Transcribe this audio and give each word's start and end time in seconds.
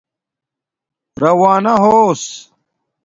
راوانہ 1.21 1.73
ہوس 1.83 2.23